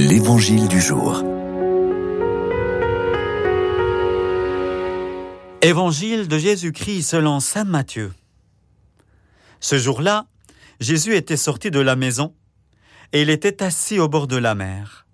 [0.00, 1.24] L'Évangile du jour.
[5.60, 8.12] Évangile de Jésus-Christ selon Saint Matthieu.
[9.58, 10.28] Ce jour-là,
[10.78, 12.32] Jésus était sorti de la maison
[13.12, 15.08] et il était assis au bord de la mer.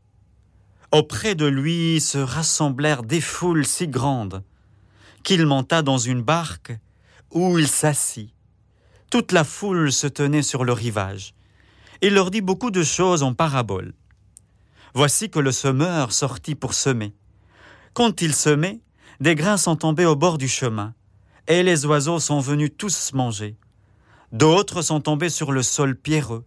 [0.92, 4.44] Auprès de lui se rassemblèrent des foules si grandes
[5.22, 6.74] qu'il monta dans une barque
[7.30, 8.34] où il s'assit.
[9.08, 11.32] Toute la foule se tenait sur le rivage.
[12.02, 13.94] Il leur dit beaucoup de choses en parabole.
[14.96, 17.12] Voici que le semeur sortit pour semer.
[17.94, 18.80] Quand il semait,
[19.18, 20.94] des grains sont tombés au bord du chemin,
[21.48, 23.56] et les oiseaux sont venus tous manger.
[24.30, 26.44] D'autres sont tombés sur le sol pierreux,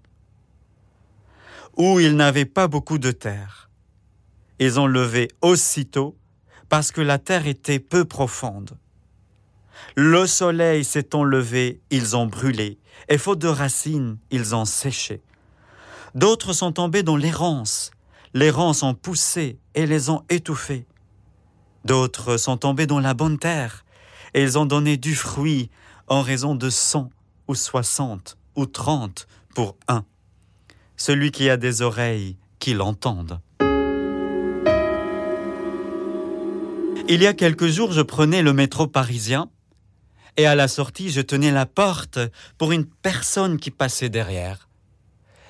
[1.76, 3.70] où il n'avait pas beaucoup de terre.
[4.60, 6.16] Ils ont levé aussitôt,
[6.70, 8.78] parce que la terre était peu profonde.
[9.96, 12.80] Le soleil s'étant levé, ils ont brûlé,
[13.10, 15.22] et faute de racines, ils ont séché.
[16.16, 17.92] D'autres sont tombés dans l'errance,
[18.38, 20.86] les rangs ont poussé et les ont étouffés.
[21.86, 23.84] D'autres sont tombés dans la bonne terre,
[24.36, 25.72] et ils ont donné du fruit
[26.08, 27.10] en raison de cent
[27.48, 30.06] ou soixante ou trente pour un.
[30.98, 33.40] Celui qui a des oreilles, qu'il entende.
[37.10, 39.50] Il y a quelques jours, je prenais le métro parisien,
[40.36, 42.20] et à la sortie, je tenais la porte
[42.60, 44.70] pour une personne qui passait derrière.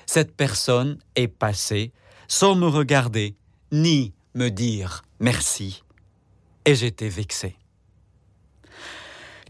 [0.06, 1.92] Cette personne est passée
[2.28, 3.36] sans me regarder,
[3.72, 5.82] ni me dire merci.
[6.64, 7.56] Et j'étais vexé.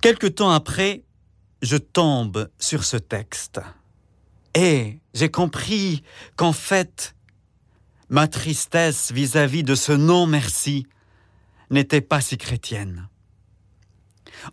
[0.01, 1.03] Quelque temps après,
[1.61, 3.61] je tombe sur ce texte.
[4.55, 6.03] Et j'ai compris
[6.37, 7.15] qu'en fait,
[8.09, 10.87] ma tristesse vis-à-vis de ce non-merci
[11.71, 13.09] n'était pas si chrétienne.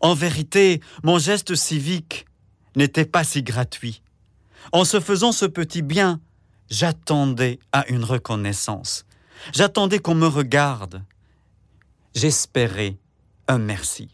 [0.01, 2.25] En vérité, mon geste civique
[2.75, 4.01] n'était pas si gratuit.
[4.71, 6.19] En se faisant ce petit bien,
[6.69, 9.05] J'attendais à une reconnaissance.
[9.53, 11.03] J'attendais qu'on me regarde.
[12.15, 12.97] J'espérais
[13.47, 14.09] un merci.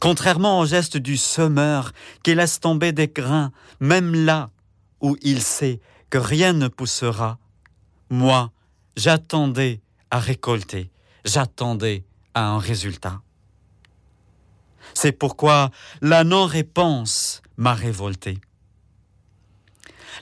[0.00, 1.92] Contrairement au geste du semeur
[2.22, 4.50] qui laisse tomber des grains, même là
[5.00, 7.38] où il sait que rien ne poussera,
[8.10, 8.50] moi,
[8.96, 10.90] j'attendais à récolter,
[11.24, 12.04] j'attendais
[12.34, 13.20] à un résultat.
[14.94, 15.70] C'est pourquoi
[16.00, 18.40] la non-réponse m'a révolté.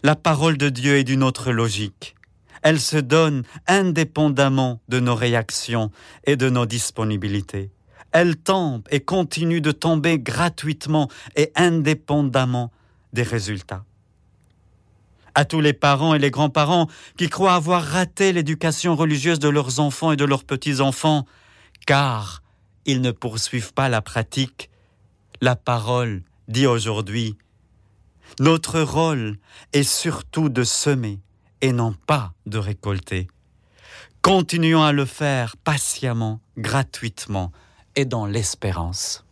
[0.03, 2.15] La parole de Dieu est d'une autre logique.
[2.62, 5.91] Elle se donne indépendamment de nos réactions
[6.25, 7.71] et de nos disponibilités.
[8.12, 12.72] Elle tombe et continue de tomber gratuitement et indépendamment
[13.12, 13.84] des résultats.
[15.34, 19.81] À tous les parents et les grands-parents qui croient avoir raté l'éducation religieuse de leurs
[19.81, 21.27] enfants et de leurs petits-enfants,
[21.87, 22.43] car
[22.87, 24.71] ils ne poursuivent pas la pratique,
[25.41, 27.37] la parole dit aujourd'hui
[28.38, 29.36] notre rôle
[29.72, 31.20] est surtout de semer
[31.60, 33.28] et non pas de récolter.
[34.22, 37.52] Continuons à le faire patiemment, gratuitement
[37.96, 39.24] et dans l'espérance.